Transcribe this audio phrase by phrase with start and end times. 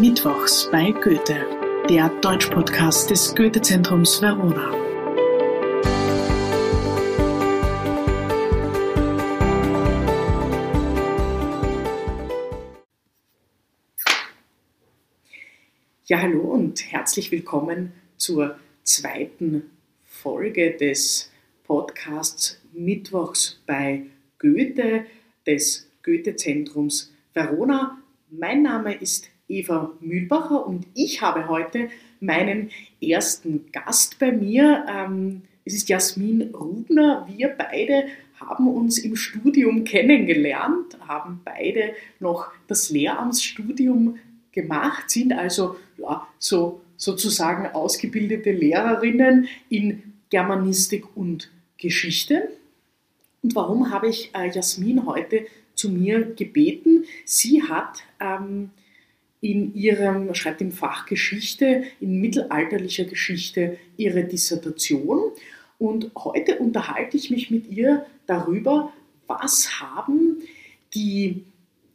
[0.00, 1.46] Mittwochs bei Goethe,
[1.88, 4.72] der Deutschpodcast des Goethe-Zentrums Verona.
[16.06, 19.70] Ja, hallo und herzlich willkommen zur zweiten
[20.02, 21.30] Folge des
[21.62, 24.06] Podcasts Mittwochs bei
[24.40, 25.06] Goethe
[25.46, 27.98] des Goethe-Zentrums Verona.
[28.30, 31.88] Mein Name ist Eva Mühlbacher und ich habe heute
[32.20, 34.86] meinen ersten Gast bei mir.
[34.88, 37.26] Ähm, es ist Jasmin Rubner.
[37.30, 44.18] Wir beide haben uns im Studium kennengelernt, haben beide noch das Lehramtsstudium
[44.52, 52.48] gemacht, sind also ja, so, sozusagen ausgebildete Lehrerinnen in Germanistik und Geschichte.
[53.42, 57.04] Und warum habe ich äh, Jasmin heute zu mir gebeten?
[57.24, 58.70] Sie hat ähm,
[59.44, 65.32] in ihrem, schreibt im Fach Geschichte, in mittelalterlicher Geschichte ihre Dissertation.
[65.78, 68.90] Und heute unterhalte ich mich mit ihr darüber,
[69.26, 70.38] was haben
[70.94, 71.44] die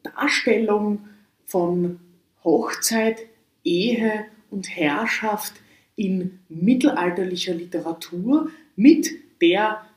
[0.04, 1.08] Darstellung
[1.44, 2.00] von
[2.44, 3.18] Hochzeit,
[3.64, 5.54] Ehe und Herrschaft
[5.96, 9.10] in mittelalterlicher Literatur mit
[9.42, 9.88] der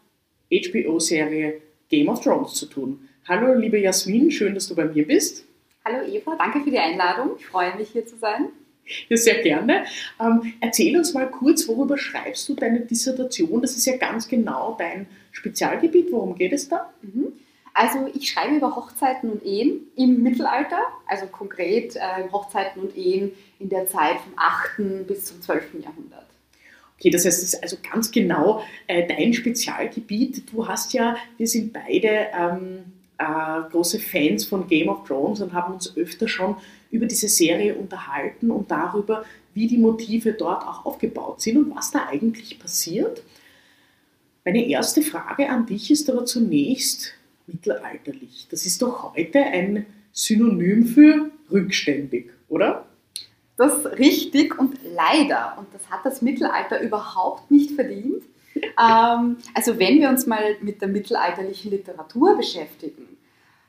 [0.51, 3.09] HBO-Serie Game of Thrones zu tun.
[3.29, 5.45] Hallo, liebe Jasmin, schön, dass du bei mir bist.
[5.85, 7.33] Hallo Eva, danke für die Einladung.
[7.39, 8.51] Ich freue mich hier zu sein.
[9.09, 9.85] Ja, sehr gerne.
[10.21, 13.63] Ähm, erzähl uns mal kurz, worüber schreibst du deine Dissertation?
[13.63, 16.13] Das ist ja ganz genau dein Spezialgebiet.
[16.13, 16.93] Worum geht es da?
[17.03, 17.33] Mhm.
[17.75, 23.33] Also ich schreibe über Hochzeiten und Ehen im Mittelalter, also konkret äh, Hochzeiten und Ehen
[23.59, 25.07] in der Zeit vom 8.
[25.07, 25.83] bis zum 12.
[25.83, 26.27] Jahrhundert.
[26.99, 30.53] Okay, das heißt, es ist also ganz genau äh, dein Spezialgebiet.
[30.53, 32.85] Du hast ja, wir sind beide ähm,
[33.23, 36.57] äh, große Fans von Game of Thrones und haben uns öfter schon
[36.91, 41.91] über diese Serie unterhalten und darüber, wie die Motive dort auch aufgebaut sind und was
[41.91, 43.23] da eigentlich passiert.
[44.45, 47.15] Meine erste Frage an dich ist aber zunächst
[47.47, 48.49] mittelalterlich.
[48.51, 52.87] Das ist doch heute ein Synonym für rückständig, oder?
[53.57, 58.23] Das ist richtig und leider, und das hat das Mittelalter überhaupt nicht verdient,
[58.55, 63.12] ähm, also wenn wir uns mal mit der mittelalterlichen Literatur beschäftigen,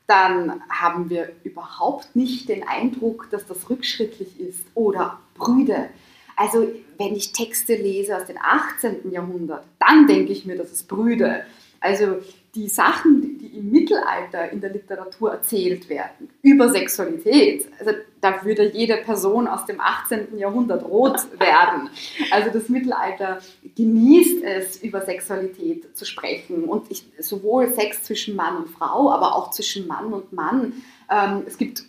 [0.06, 5.88] dann haben wir überhaupt nicht den Eindruck, dass das rückschrittlich ist oder Brüde.
[6.36, 9.10] Also wenn ich Texte lese aus dem 18.
[9.10, 11.44] Jahrhundert, dann denke ich mir, das ist Brüde.
[11.84, 12.16] Also
[12.54, 18.70] die Sachen, die im Mittelalter in der Literatur erzählt werden, über Sexualität, also da würde
[18.72, 20.38] jede Person aus dem 18.
[20.38, 21.90] Jahrhundert rot werden.
[22.30, 23.40] Also das Mittelalter
[23.76, 29.36] genießt es, über Sexualität zu sprechen und ich, sowohl Sex zwischen Mann und Frau, aber
[29.36, 30.72] auch zwischen Mann und Mann.
[31.10, 31.84] Ähm, es gibt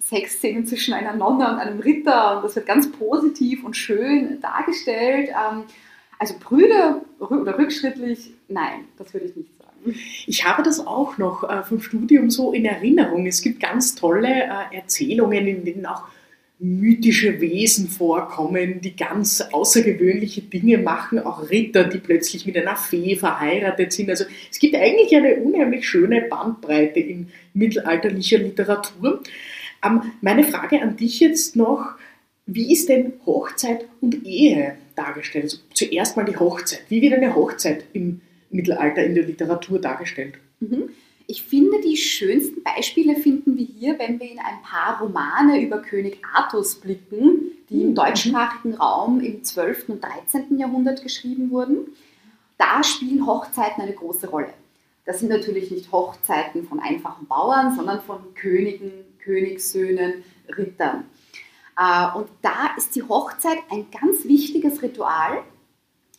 [0.00, 5.28] Sexszenen zwischen einer Nonne und einem Ritter und das wird ganz positiv und schön dargestellt.
[5.28, 5.62] Ähm,
[6.18, 9.98] also Brüder oder rückschrittlich, nein, das würde ich nicht sagen.
[10.26, 13.26] Ich habe das auch noch äh, vom Studium so in Erinnerung.
[13.26, 16.02] Es gibt ganz tolle äh, Erzählungen, in denen auch
[16.58, 23.14] mythische Wesen vorkommen, die ganz außergewöhnliche Dinge machen, auch Ritter, die plötzlich mit einer Fee
[23.16, 24.08] verheiratet sind.
[24.08, 29.22] Also es gibt eigentlich eine unheimlich schöne Bandbreite in mittelalterlicher Literatur.
[29.84, 31.94] Ähm, meine Frage an dich jetzt noch,
[32.46, 35.44] wie ist denn Hochzeit und Ehe dargestellt?
[35.44, 36.84] Also zuerst mal die Hochzeit.
[36.88, 38.20] Wie wird eine Hochzeit im
[38.50, 40.34] Mittelalter in der Literatur dargestellt.
[40.60, 40.90] Mhm.
[41.28, 45.78] Ich finde, die schönsten Beispiele finden wir hier, wenn wir in ein paar Romane über
[45.78, 47.94] König Artus blicken, die im mhm.
[47.96, 49.88] deutschsprachigen Raum im 12.
[49.88, 50.58] und 13.
[50.58, 51.88] Jahrhundert geschrieben wurden.
[52.58, 54.54] Da spielen Hochzeiten eine große Rolle.
[55.04, 60.24] Das sind natürlich nicht Hochzeiten von einfachen Bauern, sondern von Königen, Königssöhnen,
[60.56, 61.04] Rittern.
[61.76, 65.42] Äh, und da ist die Hochzeit ein ganz wichtiges Ritual,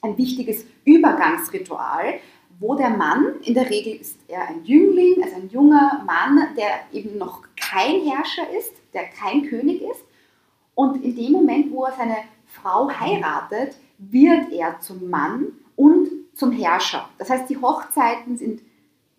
[0.02, 2.20] ein wichtiges Übergangsritual,
[2.60, 6.80] wo der Mann, in der Regel ist er ein Jüngling, also ein junger Mann, der
[6.92, 10.04] eben noch kein Herrscher ist, der kein König ist.
[10.74, 16.52] Und in dem Moment, wo er seine Frau heiratet, wird er zum Mann und zum
[16.52, 17.10] Herrscher.
[17.18, 18.62] Das heißt, die Hochzeiten sind,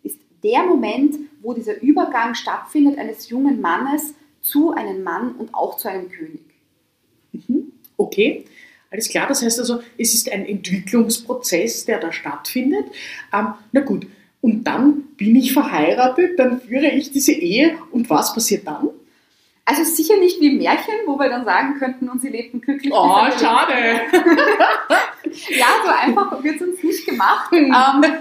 [0.02, 5.76] ist der Moment, wo dieser Übergang stattfindet eines jungen Mannes zu einem Mann und auch
[5.76, 6.44] zu einem König.
[7.32, 7.72] Mhm.
[7.96, 8.44] Okay.
[8.90, 12.86] Alles klar, das heißt also, es ist ein Entwicklungsprozess, der da stattfindet.
[13.32, 14.06] Ähm, na gut,
[14.40, 18.88] und dann bin ich verheiratet, dann führe ich diese Ehe und was passiert dann?
[19.64, 22.90] Also sicher nicht wie Märchen, wo wir dann sagen könnten, und sie lebten glücklich.
[22.90, 24.00] Oh, schade.
[25.50, 27.50] ja, so einfach wird es uns nicht gemacht.
[27.50, 27.66] Hm.
[27.66, 28.12] ähm,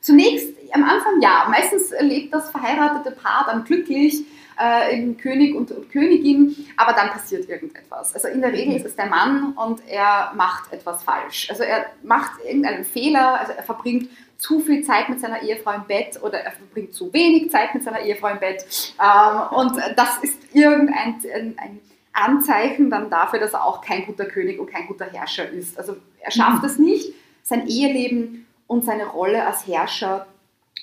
[0.00, 1.48] zunächst am Anfang ja.
[1.50, 4.22] Meistens lebt das verheiratete Paar dann glücklich,
[4.60, 8.14] äh, eben König und, und, Königin, aber dann passiert irgendetwas.
[8.14, 11.48] Also in der Regel ist es der Mann und er macht etwas falsch.
[11.50, 14.08] Also er macht irgendeinen Fehler, also er verbringt
[14.38, 17.84] zu viel Zeit mit seiner Ehefrau im Bett oder er verbringt zu wenig Zeit mit
[17.84, 18.64] seiner Ehefrau im Bett.
[19.00, 21.20] Ähm, und das ist irgendein
[21.56, 21.80] ein
[22.12, 25.78] Anzeichen dann dafür, dass er auch kein guter König und kein guter Herrscher ist.
[25.78, 26.68] Also er schafft mhm.
[26.68, 30.26] es nicht, sein Eheleben und seine Rolle als Herrscher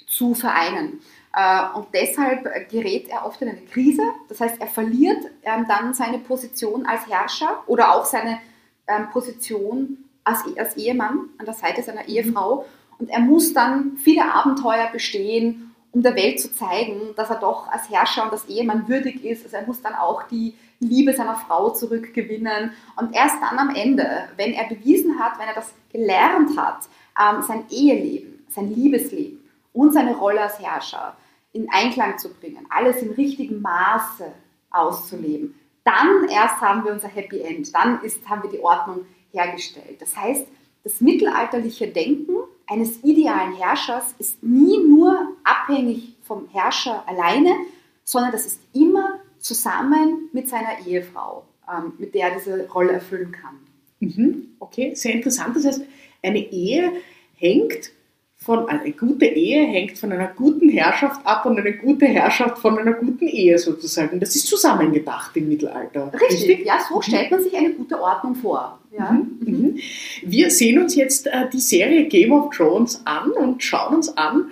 [0.08, 1.02] zu vereinen.
[1.40, 4.04] Äh, und deshalb gerät er oft in eine Krise.
[4.28, 8.40] Das heißt, er verliert ähm, dann seine Position als Herrscher oder auch seine
[8.88, 12.10] ähm, Position als, e-, als Ehemann an der Seite seiner mhm.
[12.10, 12.66] Ehefrau.
[12.98, 17.70] Und er muss dann viele Abenteuer bestehen, um der Welt zu zeigen, dass er doch
[17.70, 19.46] als Herrscher und als Ehemann würdig ist.
[19.46, 22.74] Also er muss dann auch die Liebe seiner Frau zurückgewinnen.
[22.98, 27.42] Und erst dann am Ende, wenn er bewiesen hat, wenn er das gelernt hat, ähm,
[27.44, 29.40] sein Eheleben, sein Liebesleben
[29.72, 31.16] und seine Rolle als Herrscher
[31.54, 34.32] in Einklang zu bringen, alles im richtigen Maße
[34.72, 40.00] auszuleben, dann erst haben wir unser Happy End, dann ist, haben wir die Ordnung hergestellt.
[40.00, 40.46] Das heißt,
[40.84, 42.36] das mittelalterliche Denken
[42.68, 47.56] eines idealen Herrschers ist nie nur abhängig vom Herrscher alleine,
[48.04, 53.32] sondern das ist immer zusammen mit seiner Ehefrau, ähm, mit der er diese Rolle erfüllen
[53.32, 53.60] kann.
[54.00, 54.56] Mhm.
[54.60, 55.56] Okay, sehr interessant.
[55.56, 55.82] Das heißt,
[56.22, 56.94] eine Ehe
[57.36, 57.92] hängt
[58.42, 62.80] von, eine gute Ehe hängt von einer guten Herrschaft ab und eine gute Herrschaft von
[62.80, 64.20] einer guten Ehe sozusagen.
[64.20, 66.12] Das ist zusammengedacht im Mittelalter.
[66.14, 66.66] Richtig, richtig?
[66.66, 68.80] ja, so stellt man sich eine gute Ordnung vor.
[68.98, 69.12] Ja.
[69.12, 69.38] Mhm.
[69.42, 69.80] Mhm.
[70.24, 74.50] Wir sehen uns jetzt äh, die Serie Game of Thrones an und schauen uns an,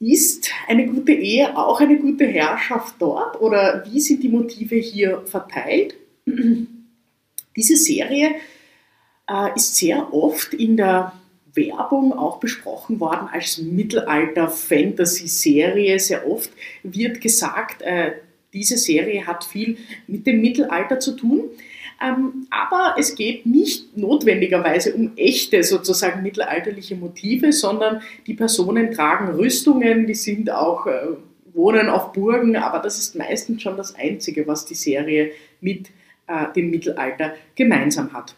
[0.00, 5.22] ist eine gute Ehe auch eine gute Herrschaft dort oder wie sind die Motive hier
[5.26, 5.94] verteilt?
[7.56, 8.34] Diese Serie
[9.30, 11.12] äh, ist sehr oft in der
[11.54, 15.98] Werbung auch besprochen worden als Mittelalter-Fantasy-Serie.
[15.98, 16.50] Sehr oft
[16.82, 18.12] wird gesagt, äh,
[18.52, 21.50] diese Serie hat viel mit dem Mittelalter zu tun.
[22.02, 29.34] Ähm, aber es geht nicht notwendigerweise um echte sozusagen mittelalterliche Motive, sondern die Personen tragen
[29.34, 31.16] Rüstungen, die sind auch, äh,
[31.52, 35.30] wohnen auf Burgen, aber das ist meistens schon das Einzige, was die Serie
[35.60, 35.90] mit
[36.26, 38.34] äh, dem Mittelalter gemeinsam hat.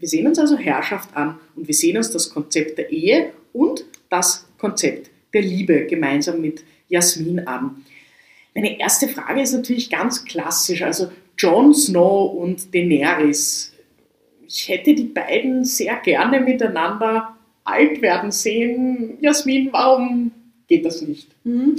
[0.00, 3.84] Wir sehen uns also Herrschaft an und wir sehen uns das Konzept der Ehe und
[4.08, 7.84] das Konzept der Liebe gemeinsam mit Jasmin an.
[8.54, 13.72] Meine erste Frage ist natürlich ganz klassisch, also Jon Snow und Daenerys.
[14.48, 19.18] Ich hätte die beiden sehr gerne miteinander alt werden sehen.
[19.20, 20.32] Jasmin, warum
[20.66, 21.28] geht das nicht?
[21.44, 21.76] Mhm.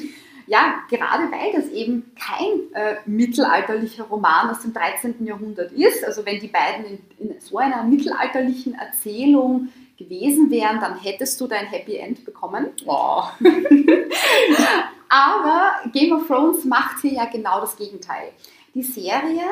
[0.51, 5.25] Ja, gerade weil das eben kein äh, mittelalterlicher Roman aus dem 13.
[5.25, 6.03] Jahrhundert ist.
[6.03, 11.47] Also wenn die beiden in, in so einer mittelalterlichen Erzählung gewesen wären, dann hättest du
[11.47, 12.67] dein Happy End bekommen.
[12.85, 13.23] Oh.
[15.07, 18.33] Aber Game of Thrones macht hier ja genau das Gegenteil.
[18.73, 19.45] Die Serie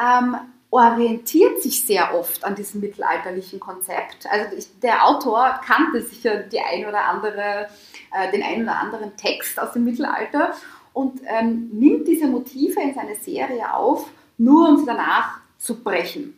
[0.00, 0.36] ähm,
[0.70, 4.26] orientiert sich sehr oft an diesem mittelalterlichen Konzept.
[4.30, 7.68] Also ich, der Autor kannte sicher die ein oder andere,
[8.16, 10.54] äh, den ein oder anderen Text aus dem Mittelalter
[10.92, 16.34] und ähm, nimmt diese Motive in seine Serie auf, nur um sie danach zu brechen.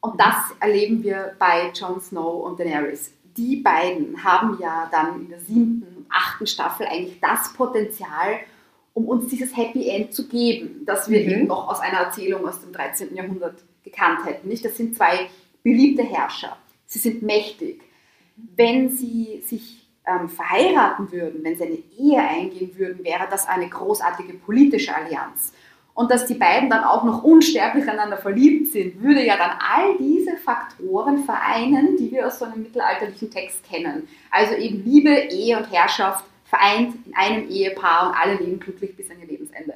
[0.00, 3.12] Und das erleben wir bei Jon Snow und Daenerys.
[3.36, 8.40] Die beiden haben ja dann in der siebten, achten Staffel eigentlich das Potenzial,
[8.94, 11.30] um uns dieses Happy End zu geben, das wir mhm.
[11.30, 13.14] eben noch aus einer Erzählung aus dem 13.
[13.14, 14.48] Jahrhundert gekannt hätten.
[14.48, 14.64] Nicht?
[14.64, 15.28] Das sind zwei
[15.62, 16.56] beliebte Herrscher.
[16.86, 17.82] Sie sind mächtig.
[18.36, 23.68] Wenn sie sich ähm, verheiraten würden, wenn sie eine Ehe eingehen würden, wäre das eine
[23.68, 25.52] großartige politische Allianz.
[25.94, 29.96] Und dass die beiden dann auch noch unsterblich aneinander verliebt sind, würde ja dann all
[29.98, 34.08] diese Faktoren vereinen, die wir aus so einem mittelalterlichen Text kennen.
[34.30, 39.10] Also eben Liebe, Ehe und Herrschaft vereint in einem Ehepaar und alle leben glücklich bis
[39.10, 39.74] an ihr Lebensende.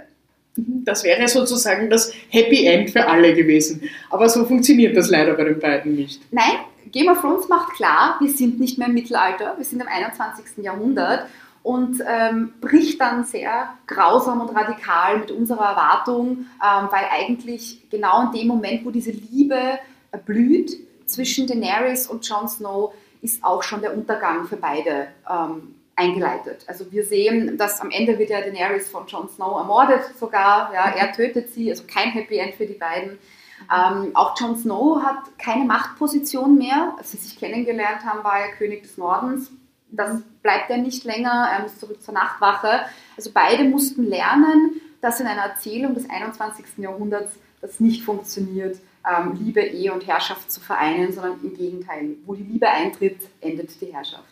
[0.56, 3.82] Das wäre sozusagen das Happy End für alle gewesen.
[4.08, 6.22] Aber so funktioniert das leider bei den beiden nicht.
[6.32, 6.60] Nein,
[6.96, 10.64] Game of Thrones macht klar, wir sind nicht mehr im Mittelalter, wir sind im 21.
[10.64, 11.26] Jahrhundert
[11.62, 18.22] und ähm, bricht dann sehr grausam und radikal mit unserer Erwartung, ähm, weil eigentlich genau
[18.22, 19.78] in dem Moment, wo diese Liebe
[20.24, 20.70] blüht
[21.04, 26.64] zwischen Daenerys und Jon Snow, ist auch schon der Untergang für beide ähm, eingeleitet.
[26.66, 30.72] Also wir sehen, dass am Ende wird ja Daenerys von Jon Snow ermordet sogar.
[30.72, 33.18] Ja, er tötet sie, also kein Happy End für die beiden.
[33.72, 36.94] Ähm, auch Jon Snow hat keine Machtposition mehr.
[36.98, 39.50] Als sie sich kennengelernt haben, war er König des Nordens.
[39.90, 41.48] Das bleibt er nicht länger.
[41.52, 42.82] Er muss zurück zur Nachtwache.
[43.16, 46.64] Also beide mussten lernen, dass in einer Erzählung des 21.
[46.78, 52.34] Jahrhunderts das nicht funktioniert, ähm, Liebe, Ehe und Herrschaft zu vereinen, sondern im Gegenteil, wo
[52.34, 54.24] die Liebe eintritt, endet die Herrschaft.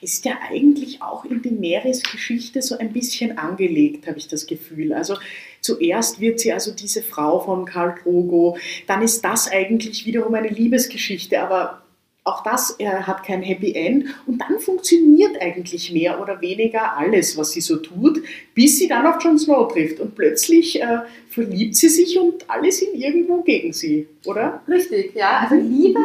[0.00, 4.92] ist ja eigentlich auch in die Meeresgeschichte so ein bisschen angelegt, habe ich das Gefühl.
[4.92, 5.16] Also
[5.62, 10.48] zuerst wird sie also diese Frau von Karl Drogo, dann ist das eigentlich wiederum eine
[10.48, 11.82] Liebesgeschichte, aber
[12.24, 17.36] auch das äh, hat kein Happy End und dann funktioniert eigentlich mehr oder weniger alles,
[17.36, 18.22] was sie so tut,
[18.54, 20.98] bis sie dann auf Jon Snow trifft und plötzlich äh,
[21.30, 24.62] verliebt sie sich und alle sind irgendwo gegen sie, oder?
[24.68, 25.40] Richtig, ja.
[25.40, 26.00] Also Liebe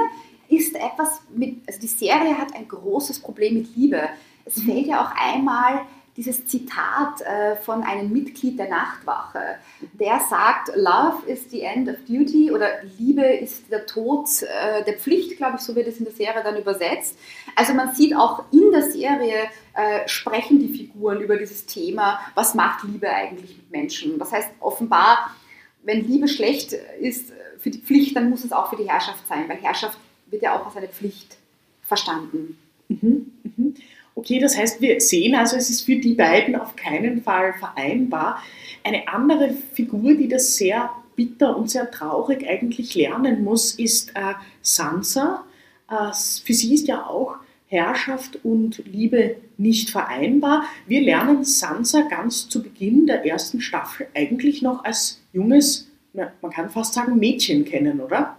[0.49, 4.01] ist etwas mit, also die Serie hat ein großes Problem mit Liebe.
[4.45, 5.81] Es fällt ja auch einmal
[6.17, 9.59] dieses Zitat äh, von einem Mitglied der Nachtwache,
[9.93, 14.95] der sagt, Love is the end of duty oder Liebe ist der Tod äh, der
[14.95, 17.17] Pflicht, glaube ich, so wird es in der Serie dann übersetzt.
[17.55, 19.43] Also man sieht auch in der Serie
[19.75, 24.17] äh, sprechen die Figuren über dieses Thema, was macht Liebe eigentlich mit Menschen.
[24.17, 25.35] Das heißt offenbar,
[25.83, 29.47] wenn Liebe schlecht ist für die Pflicht, dann muss es auch für die Herrschaft sein,
[29.47, 31.37] weil Herrschaft wird ja auch als eine Pflicht
[31.83, 32.57] verstanden.
[32.89, 33.75] Mhm, mhm.
[34.17, 38.41] Okay, das heißt, wir sehen also, es ist für die beiden auf keinen Fall vereinbar.
[38.83, 44.33] Eine andere Figur, die das sehr bitter und sehr traurig eigentlich lernen muss, ist äh,
[44.63, 45.45] Sansa.
[45.87, 46.11] Äh,
[46.43, 47.35] für sie ist ja auch
[47.67, 50.63] Herrschaft und Liebe nicht vereinbar.
[50.87, 56.71] Wir lernen Sansa ganz zu Beginn der ersten Staffel eigentlich noch als junges, man kann
[56.71, 58.35] fast sagen Mädchen kennen, oder?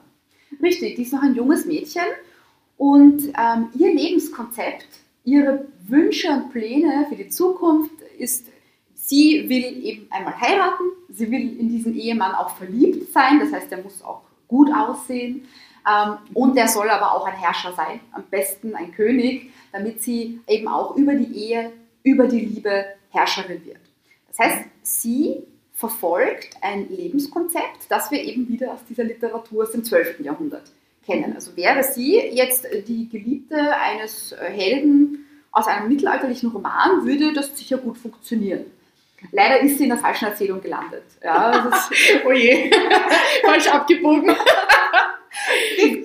[0.60, 2.02] Richtig, die ist noch ein junges Mädchen
[2.76, 4.88] und ähm, ihr Lebenskonzept
[5.28, 8.46] ihre Wünsche und Pläne für die Zukunft ist,
[8.94, 13.70] sie will eben einmal heiraten, sie will in diesen Ehemann auch verliebt sein, das heißt,
[13.72, 15.46] er muss auch gut aussehen
[15.86, 20.40] ähm, und der soll aber auch ein Herrscher sein, am besten ein König, damit sie
[20.46, 23.80] eben auch über die Ehe, über die Liebe Herrscherin wird.
[24.28, 25.42] Das heißt, sie
[25.74, 30.20] verfolgt ein Lebenskonzept, das wir eben wieder aus dieser Literatur aus dem 12.
[30.20, 30.70] Jahrhundert
[31.08, 31.34] kennen.
[31.34, 37.78] Also wäre sie jetzt die Geliebte eines Helden aus einem mittelalterlichen Roman, würde das sicher
[37.78, 38.66] gut funktionieren.
[39.32, 41.02] Leider ist sie in der falschen Erzählung gelandet.
[41.22, 41.68] Ja,
[42.24, 42.70] oh je,
[43.44, 44.28] falsch abgebogen.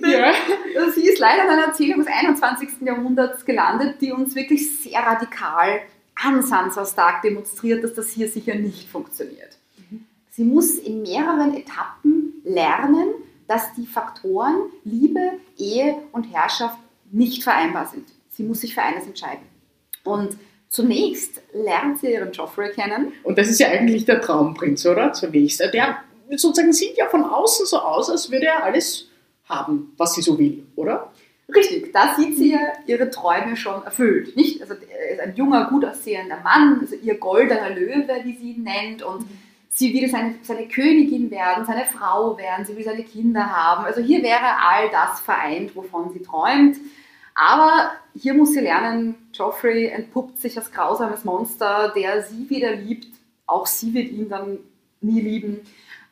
[0.02, 0.32] ja.
[0.76, 2.80] Also sie ist leider in einer Erzählung des 21.
[2.80, 5.82] Jahrhunderts gelandet, die uns wirklich sehr radikal
[6.16, 9.58] an Sansa Stark demonstriert, dass das hier sicher nicht funktioniert.
[10.30, 13.14] Sie muss in mehreren Etappen lernen,
[13.46, 16.78] dass die Faktoren Liebe, Ehe und Herrschaft
[17.10, 18.08] nicht vereinbar sind.
[18.30, 19.44] Sie muss sich für eines entscheiden.
[20.02, 20.36] Und
[20.68, 23.12] zunächst lernt sie ihren Joffrey kennen.
[23.22, 25.12] Und das ist ja eigentlich der Traumprinz, oder?
[25.12, 25.60] Zunächst.
[25.60, 25.98] Der
[26.30, 29.08] sozusagen sieht ja von außen so aus, als würde er alles
[29.48, 31.12] haben, was sie so will, oder?
[31.54, 34.34] Richtig, da sieht sie ja ihre Träume schon erfüllt.
[34.34, 34.62] Nicht?
[34.62, 38.62] Also er ist ein junger, gut aussehender Mann, also ihr goldener Löwe, wie sie ihn
[38.62, 39.38] nennt, und mhm
[39.74, 43.84] sie will seine, seine Königin werden, seine Frau werden, sie will seine Kinder haben.
[43.84, 46.76] Also hier wäre all das vereint, wovon sie träumt.
[47.34, 53.08] Aber hier muss sie lernen, Joffrey entpuppt sich als grausames Monster, der sie wieder liebt.
[53.46, 54.58] Auch sie wird ihn dann
[55.00, 55.60] nie lieben.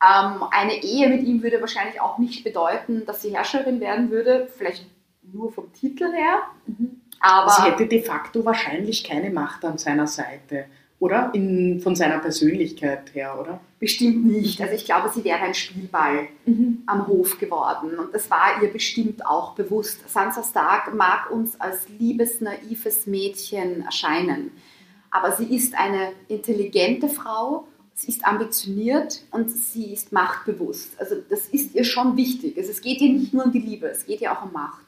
[0.01, 4.49] Ähm, eine Ehe mit ihm würde wahrscheinlich auch nicht bedeuten, dass sie Herrscherin werden würde,
[4.57, 4.85] vielleicht
[5.21, 6.41] nur vom Titel her.
[6.67, 6.99] Mhm.
[7.21, 10.65] Aber sie hätte de facto wahrscheinlich keine Macht an seiner Seite
[11.03, 11.31] oder?
[11.33, 13.59] In, von seiner Persönlichkeit her, oder?
[13.77, 14.61] Bestimmt nicht.
[14.61, 16.83] Also ich glaube, sie wäre ein Spielball mhm.
[16.85, 17.99] am Hof geworden.
[17.99, 20.09] Und das war ihr bestimmt auch bewusst.
[20.09, 24.51] Sansa Stark mag uns als liebes, naives Mädchen erscheinen.
[25.11, 30.93] Aber sie ist eine intelligente Frau, sie ist ambitioniert und sie ist machtbewusst.
[30.99, 32.57] Also das ist ihr schon wichtig.
[32.57, 34.85] Also es geht ihr nicht nur um die Liebe, es geht ihr auch um Macht.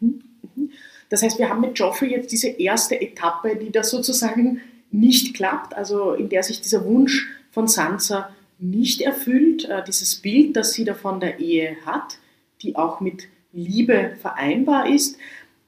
[0.00, 0.22] Mhm.
[0.56, 0.70] Mhm.
[1.10, 5.74] Das heißt, wir haben mit Joffrey jetzt diese erste Etappe, die da sozusagen nicht klappt,
[5.74, 10.84] also in der sich dieser Wunsch von Sansa nicht erfüllt, äh, dieses Bild, das sie
[10.84, 12.18] da von der Ehe hat,
[12.62, 15.16] die auch mit Liebe vereinbar ist.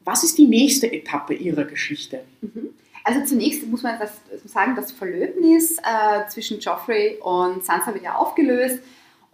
[0.05, 2.25] Was ist die nächste Etappe ihrer Geschichte?
[2.41, 2.71] Mhm.
[3.05, 8.15] Also zunächst muss man das, sagen, das Verlöbnis äh, zwischen Joffrey und Sansa wird ja
[8.15, 8.79] aufgelöst.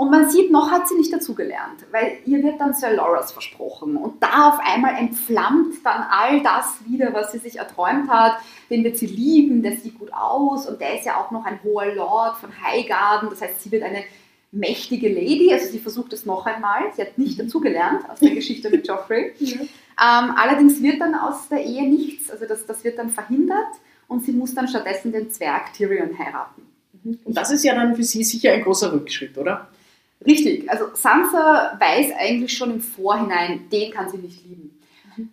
[0.01, 3.97] Und man sieht, noch hat sie nicht dazugelernt, weil ihr wird dann Sir Loras versprochen.
[3.97, 8.37] Und da auf einmal entflammt dann all das wieder, was sie sich erträumt hat.
[8.71, 11.59] Den wird sie lieben, der sieht gut aus und der ist ja auch noch ein
[11.65, 13.29] hoher Lord von Highgarden.
[13.29, 14.05] Das heißt, sie wird eine
[14.53, 15.53] mächtige Lady.
[15.53, 16.93] Also sie versucht es noch einmal.
[16.95, 19.33] Sie hat nicht dazugelernt aus der Geschichte mit Joffrey.
[19.41, 19.57] Ja.
[19.61, 22.31] Ähm, allerdings wird dann aus der Ehe nichts.
[22.31, 23.67] Also das, das wird dann verhindert
[24.07, 26.63] und sie muss dann stattdessen den Zwerg Tyrion heiraten.
[27.03, 29.67] Und das ist ja dann für sie sicher ein großer Rückschritt, oder?
[30.25, 34.79] Richtig, also Sansa weiß eigentlich schon im Vorhinein, den kann sie nicht lieben.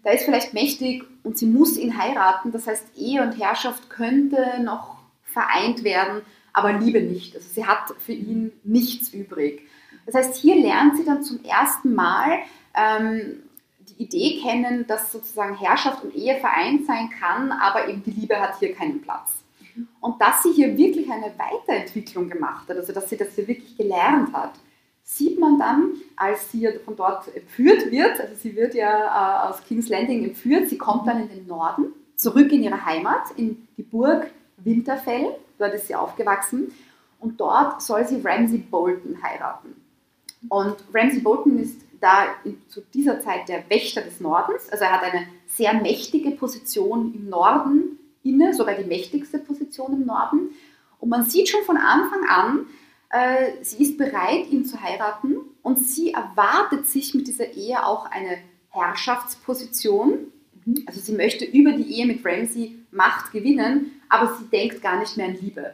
[0.03, 4.61] Der ist vielleicht mächtig und sie muss ihn heiraten, das heißt, Ehe und Herrschaft könnte
[4.63, 6.21] noch vereint werden,
[6.53, 7.35] aber Liebe nicht.
[7.35, 9.61] Also sie hat für ihn nichts übrig.
[10.05, 12.39] Das heißt, hier lernt sie dann zum ersten Mal
[12.75, 13.43] ähm,
[13.79, 18.39] die Idee kennen, dass sozusagen Herrschaft und Ehe vereint sein kann, aber eben die Liebe
[18.39, 19.31] hat hier keinen Platz.
[19.99, 23.75] Und dass sie hier wirklich eine Weiterentwicklung gemacht hat, also dass sie das hier wirklich
[23.75, 24.53] gelernt hat,
[25.05, 29.63] sieht man dann, als sie von dort entführt wird, also sie wird ja äh, aus
[29.63, 33.83] King's Landing entführt, sie kommt dann in den Norden, zurück in ihre Heimat, in die
[33.83, 36.73] Burg Winterfell, dort ist sie aufgewachsen
[37.19, 39.75] und dort soll sie Ramsay Bolton heiraten.
[40.49, 44.91] Und Ramsay Bolton ist da in, zu dieser Zeit der Wächter des Nordens, also er
[44.91, 50.49] hat eine sehr mächtige Position im Norden inne, sogar die mächtigste Position im Norden.
[50.99, 52.65] Und man sieht schon von Anfang an,
[53.15, 58.05] äh, sie ist bereit, ihn zu heiraten und sie erwartet sich mit dieser Ehe auch
[58.11, 58.37] eine
[58.71, 60.31] Herrschaftsposition.
[60.65, 60.83] Mhm.
[60.85, 65.15] Also sie möchte über die Ehe mit Ramsay Macht gewinnen, aber sie denkt gar nicht
[65.17, 65.73] mehr an Liebe.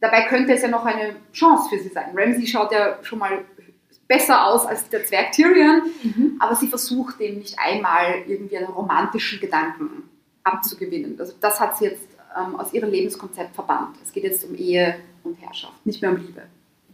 [0.00, 2.10] Dabei könnte es ja noch eine Chance für sie sein.
[2.14, 3.44] Ramsay schaut ja schon mal
[4.08, 6.36] besser aus als der Zwerg Tyrion, mhm.
[6.38, 10.08] aber sie versucht dem nicht einmal irgendwie einen romantischen Gedanken
[10.44, 11.18] abzugewinnen.
[11.18, 13.96] Also das hat sie jetzt ähm, aus ihrem Lebenskonzept verbannt.
[14.02, 14.96] Es geht jetzt um Ehe
[15.26, 16.42] und Herrschaft, nicht mehr um Liebe.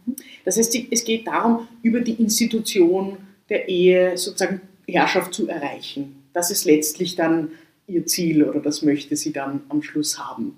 [0.05, 0.15] Mhm.
[0.45, 3.17] Das heißt, es geht darum, über die Institution
[3.49, 6.23] der Ehe sozusagen Herrschaft zu erreichen.
[6.33, 7.51] Das ist letztlich dann
[7.87, 10.57] ihr Ziel oder das möchte sie dann am Schluss haben.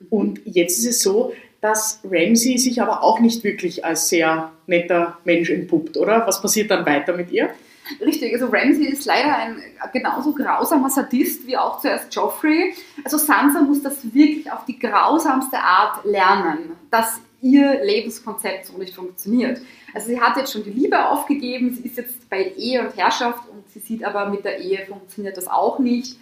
[0.00, 0.06] Mhm.
[0.10, 5.18] Und jetzt ist es so, dass Ramsey sich aber auch nicht wirklich als sehr netter
[5.24, 6.26] Mensch entpuppt, oder?
[6.26, 7.50] Was passiert dann weiter mit ihr?
[8.00, 9.62] Richtig, also Ramsey ist leider ein
[9.92, 12.74] genauso grausamer Sadist wie auch zuerst Joffrey.
[13.04, 18.94] Also Sansa muss das wirklich auf die grausamste Art lernen, dass ihr Lebenskonzept so nicht
[18.94, 19.60] funktioniert.
[19.92, 23.48] Also sie hat jetzt schon die Liebe aufgegeben, sie ist jetzt bei Ehe und Herrschaft
[23.50, 26.18] und sie sieht aber mit der Ehe funktioniert das auch nicht.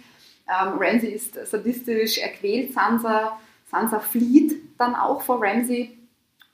[0.47, 3.37] Ähm, Ramsey ist sadistisch, er quält Sansa
[3.73, 5.97] Sansa flieht dann auch vor Ramsay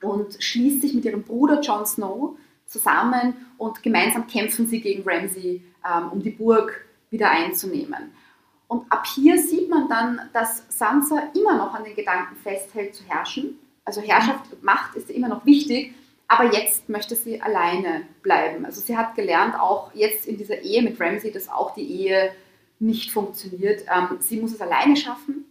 [0.02, 2.38] und schließt sich mit ihrem Bruder Jon Snow
[2.70, 8.12] zusammen und gemeinsam kämpfen sie gegen Ramsay, ähm, um die Burg wieder einzunehmen.
[8.68, 13.02] Und ab hier sieht man dann, dass Sansa immer noch an den Gedanken festhält, zu
[13.04, 13.58] herrschen.
[13.84, 15.92] Also Herrschaft und Macht ist immer noch wichtig,
[16.28, 18.64] aber jetzt möchte sie alleine bleiben.
[18.64, 22.32] Also sie hat gelernt, auch jetzt in dieser Ehe mit Ramsay, dass auch die Ehe
[22.78, 23.82] nicht funktioniert.
[23.92, 25.44] Ähm, sie muss es alleine schaffen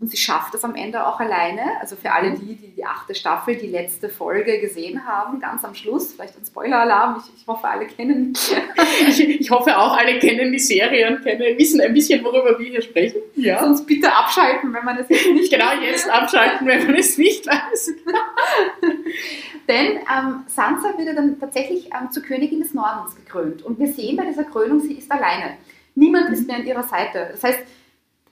[0.00, 1.80] und sie schafft es am Ende auch alleine.
[1.80, 5.74] Also für alle die, die die achte Staffel, die letzte Folge gesehen haben, ganz am
[5.74, 8.34] Schluss, vielleicht ein Spoiler-Alarm, ich, ich, hoffe, alle kennen.
[9.08, 12.66] ich, ich, hoffe auch, alle kennen die Serie und kennen, wissen ein bisschen, worüber wir
[12.66, 13.20] hier sprechen.
[13.36, 13.60] Ja.
[13.60, 17.46] Sonst bitte abschalten, wenn man es jetzt nicht Genau, jetzt abschalten, wenn man es nicht
[17.46, 17.92] weiß.
[19.68, 23.62] Denn ähm, Sansa wird dann tatsächlich ähm, zur Königin des Nordens gekrönt.
[23.62, 25.56] Und wir sehen bei dieser Krönung, sie ist alleine.
[25.94, 27.28] Niemand ist mehr an ihrer Seite.
[27.30, 27.60] Das heißt,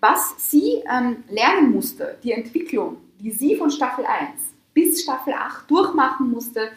[0.02, 4.30] was sie ähm, lernen musste, die Entwicklung, die sie von Staffel 1
[4.74, 6.72] bis Staffel 8 durchmachen musste,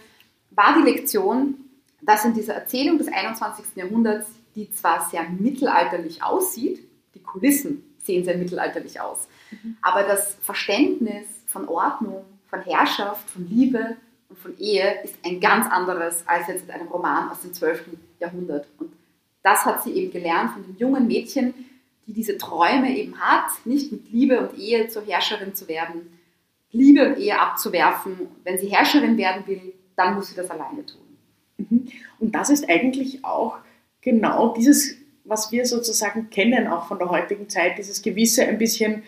[0.52, 1.56] war die Lektion,
[2.04, 3.66] dass in dieser Erzählung des 21.
[3.76, 9.78] Jahrhunderts, die zwar sehr mittelalterlich aussieht, die Kulissen sehen sehr mittelalterlich aus, mhm.
[9.82, 13.98] aber das Verständnis von Ordnung, von Herrschaft, von Liebe
[14.30, 17.86] und von Ehe ist ein ganz anderes als jetzt in einem Roman aus dem 12.
[18.20, 18.68] Jahrhundert.
[18.78, 18.94] Und
[19.42, 21.56] das hat sie eben gelernt von dem jungen Mädchen,
[22.08, 26.20] die diese Träume eben hat, nicht mit Liebe und Ehe zur Herrscherin zu werden,
[26.72, 28.16] Liebe und Ehe abzuwerfen.
[28.44, 31.02] Wenn sie Herrscherin werden will, dann muss sie das alleine tun.
[31.58, 31.88] Mhm.
[32.20, 33.58] Und das ist eigentlich auch
[34.02, 39.04] genau dieses, was wir sozusagen kennen, auch von der heutigen Zeit, dieses gewisse ein bisschen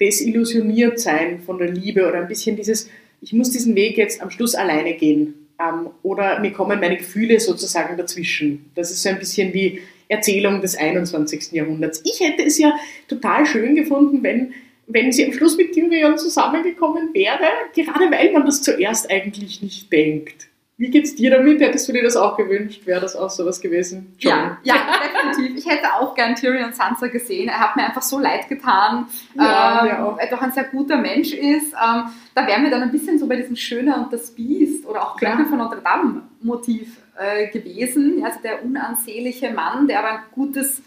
[0.00, 2.88] desillusioniert sein von der Liebe oder ein bisschen dieses,
[3.20, 5.48] ich muss diesen Weg jetzt am Schluss alleine gehen.
[5.60, 8.70] Ähm, oder mir kommen meine Gefühle sozusagen dazwischen.
[8.74, 11.52] Das ist so ein bisschen wie, Erzählung des 21.
[11.52, 12.02] Jahrhunderts.
[12.04, 12.74] Ich hätte es ja
[13.08, 14.52] total schön gefunden, wenn,
[14.86, 19.92] wenn sie am Schluss mit Tyrion zusammengekommen wäre, gerade weil man das zuerst eigentlich nicht
[19.92, 20.50] denkt.
[20.80, 21.60] Wie geht's dir damit?
[21.60, 22.86] Hättest du dir das auch gewünscht?
[22.86, 24.14] Wäre das auch sowas gewesen?
[24.18, 24.56] John?
[24.62, 25.58] Ja, ja, definitiv.
[25.58, 27.50] Ich hätte auch gern Tyrion Sansa gesehen.
[27.50, 31.34] Er hat mir einfach so leid getan, ja, ähm, er doch ein sehr guter Mensch
[31.34, 31.74] ist.
[31.74, 35.02] Ähm, da wären wir dann ein bisschen so bei diesem Schöner und das Biest oder
[35.02, 38.24] auch Glocke von Notre Dame Motiv äh, gewesen.
[38.24, 40.82] Also der unansehnliche Mann, der aber ein gutes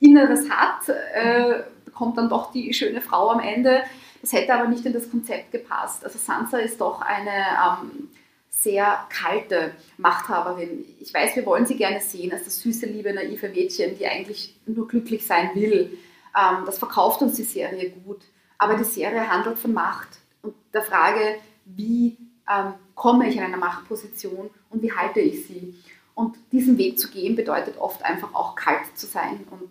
[0.00, 3.82] Inneres hat, äh, bekommt dann doch die schöne Frau am Ende.
[4.22, 6.02] Das hätte aber nicht in das Konzept gepasst.
[6.02, 8.08] Also Sansa ist doch eine ähm,
[8.48, 10.86] sehr kalte Machthaberin.
[11.00, 14.56] Ich weiß, wir wollen sie gerne sehen als das süße, liebe, naive Mädchen, die eigentlich
[14.64, 15.98] nur glücklich sein will.
[16.34, 18.22] Ähm, das verkauft uns die Serie gut.
[18.56, 20.08] Aber die Serie handelt von Macht
[20.40, 22.16] und der Frage, wie
[22.50, 25.74] ähm, komme ich in eine Machtposition und wie halte ich sie.
[26.14, 29.40] Und diesen Weg zu gehen bedeutet oft einfach auch kalt zu sein.
[29.50, 29.68] Und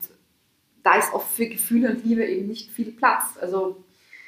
[0.83, 3.37] da ist oft für Gefühle und Liebe eben nicht viel Platz.
[3.39, 3.77] Also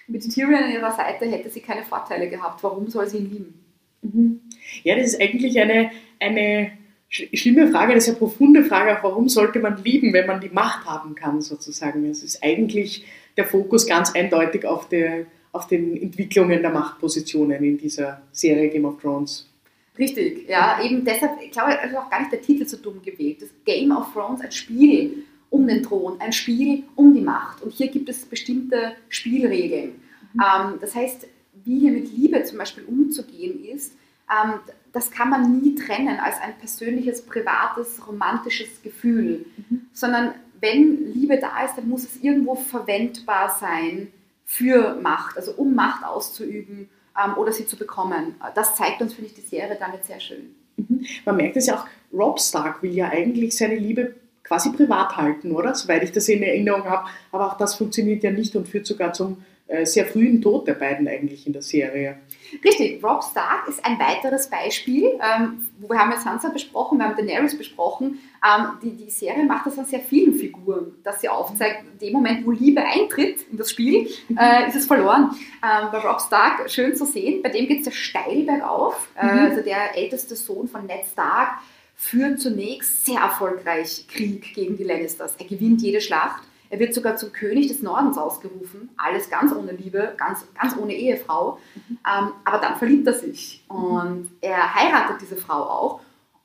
[0.07, 2.63] mit Tyrion an ihrer Seite hätte sie keine Vorteile gehabt.
[2.63, 3.65] Warum soll sie ihn lieben?
[4.01, 4.41] Mhm.
[4.83, 6.71] Ja, das ist eigentlich eine, eine
[7.09, 10.85] schlimme Frage, eine sehr profunde Frage, auch warum sollte man lieben, wenn man die Macht
[10.85, 12.05] haben kann, sozusagen.
[12.09, 13.05] Es ist eigentlich
[13.37, 15.25] der Fokus ganz eindeutig auf, der,
[15.55, 19.49] auf den Entwicklungen der Machtpositionen in dieser Serie Game of Thrones.
[19.97, 23.41] Richtig, ja, eben deshalb, ich glaube, ist auch gar nicht der Titel so dumm gewählt.
[23.41, 27.63] Das Game of Thrones, ein Spiel um den Thron, ein Spiel um die Macht.
[27.63, 29.95] Und hier gibt es bestimmte Spielregeln.
[30.33, 30.41] Mhm.
[30.41, 31.27] Ähm, das heißt,
[31.63, 33.93] wie hier mit Liebe zum Beispiel umzugehen ist,
[34.29, 34.59] ähm,
[34.91, 39.87] das kann man nie trennen als ein persönliches, privates, romantisches Gefühl, mhm.
[39.93, 44.07] sondern wenn Liebe da ist, dann muss es irgendwo verwendbar sein
[44.45, 46.89] für Macht, also um Macht auszuüben
[47.21, 48.35] ähm, oder sie zu bekommen.
[48.53, 50.55] Das zeigt uns, finde ich, die Serie damit sehr schön.
[50.77, 51.05] Mhm.
[51.25, 55.51] Man merkt es ja auch, Rob Stark will ja eigentlich seine Liebe quasi privat halten,
[55.51, 55.73] oder?
[55.73, 57.09] Soweit ich das in Erinnerung habe.
[57.31, 59.43] Aber auch das funktioniert ja nicht und führt sogar zum
[59.83, 62.17] sehr frühen Tod der beiden eigentlich in der Serie.
[62.63, 65.05] Richtig, Rob Stark ist ein weiteres Beispiel.
[65.13, 68.19] Ähm, wir haben ja Sansa besprochen, wir haben Daenerys besprochen.
[68.45, 72.13] Ähm, die, die Serie macht das an sehr vielen Figuren, dass sie aufzeigt, in dem
[72.13, 75.31] Moment, wo Liebe eintritt in das Spiel, äh, ist es verloren.
[75.63, 79.09] Ähm, bei Rob Stark schön zu sehen, bei dem geht es ja steil bergauf.
[79.19, 79.39] Äh, mhm.
[79.39, 81.59] also der älteste Sohn von Ned Stark
[81.95, 85.35] führt zunächst sehr erfolgreich Krieg gegen die Lannisters.
[85.37, 89.71] Er gewinnt jede Schlacht er wird sogar zum König des Nordens ausgerufen, alles ganz ohne
[89.71, 91.59] Liebe, ganz, ganz ohne Ehefrau.
[91.75, 91.97] Mhm.
[92.05, 95.99] Ähm, aber dann verliebt er sich und er heiratet diese Frau auch.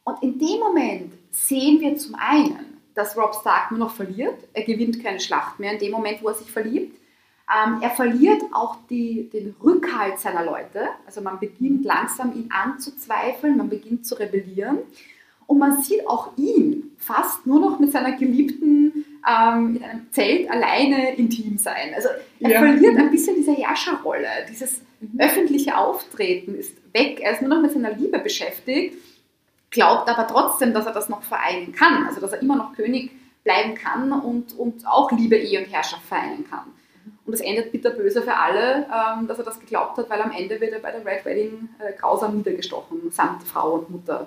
[0.05, 4.37] Und in dem Moment sehen wir zum einen, dass Rob Stark nur noch verliert.
[4.53, 6.99] Er gewinnt keine Schlacht mehr in dem Moment, wo er sich verliebt.
[7.51, 10.89] Ähm, er verliert auch die, den Rückhalt seiner Leute.
[11.07, 14.79] Also man beginnt langsam ihn anzuzweifeln, man beginnt zu rebellieren.
[15.47, 20.51] Und man sieht auch ihn fast nur noch mit seiner Geliebten ähm, in einem Zelt
[20.51, 21.93] alleine intim sein.
[21.95, 22.09] Also
[22.41, 22.59] er ja.
[22.59, 25.21] verliert ein bisschen diese Herrscherrolle, dieses mhm.
[25.21, 27.21] öffentliche Auftreten ist weg.
[27.21, 28.97] Er ist nur noch mit seiner Liebe beschäftigt,
[29.71, 33.11] glaubt aber trotzdem, dass er das noch vereinen kann, also dass er immer noch König
[33.45, 36.67] bleiben kann und, und auch Liebe, Ehe und Herrschaft vereinen kann.
[37.25, 40.61] Und das endet bitterböse für alle, ähm, dass er das geglaubt hat, weil am Ende
[40.61, 44.27] wird er bei der Red Wedding äh, grausam niedergestochen, samt Frau und Mutter.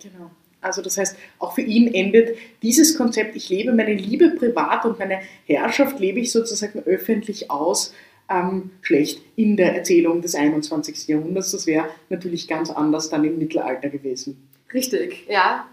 [0.00, 0.30] Genau.
[0.60, 4.98] Also das heißt, auch für ihn endet dieses Konzept, ich lebe meine Liebe privat und
[4.98, 7.94] meine Herrschaft lebe ich sozusagen öffentlich aus,
[8.30, 11.08] ähm, schlecht in der Erzählung des 21.
[11.08, 11.52] Jahrhunderts.
[11.52, 14.48] Das wäre natürlich ganz anders dann im Mittelalter gewesen.
[14.72, 15.66] Richtig, ja.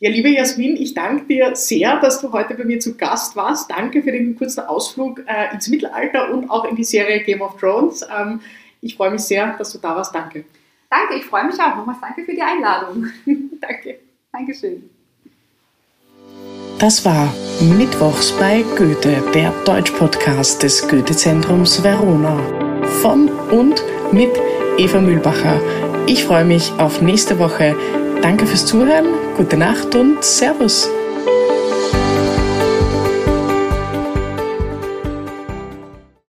[0.00, 3.70] Ja, liebe Jasmin, ich danke dir sehr, dass du heute bei mir zu Gast warst.
[3.70, 7.58] Danke für den kurzen Ausflug äh, ins Mittelalter und auch in die Serie Game of
[7.58, 8.04] Thrones.
[8.14, 8.40] Ähm,
[8.80, 10.14] ich freue mich sehr, dass du da warst.
[10.14, 10.44] Danke.
[10.90, 11.76] Danke, ich freue mich auch.
[11.76, 13.06] Nochmals danke für die Einladung.
[13.60, 14.03] danke.
[14.34, 14.90] Dankeschön.
[16.80, 22.36] Das war Mittwochs bei Goethe, der Deutsch-Podcast des Goethe-Zentrums Verona.
[23.00, 24.30] Von und mit
[24.76, 25.60] Eva Mühlbacher.
[26.08, 27.76] Ich freue mich auf nächste Woche.
[28.22, 30.90] Danke fürs Zuhören, gute Nacht und Servus.